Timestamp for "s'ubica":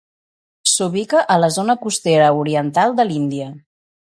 0.69-1.21